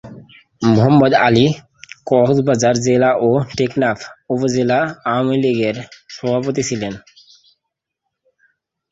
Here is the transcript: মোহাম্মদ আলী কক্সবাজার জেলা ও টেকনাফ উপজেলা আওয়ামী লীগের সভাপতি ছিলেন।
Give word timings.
মোহাম্মদ 0.67 1.13
আলী 1.25 1.45
কক্সবাজার 2.07 2.75
জেলা 2.85 3.11
ও 3.19 3.29
টেকনাফ 3.57 3.99
উপজেলা 4.29 4.79
আওয়ামী 5.05 5.35
লীগের 5.43 5.75
সভাপতি 6.15 6.61
ছিলেন। 6.69 6.93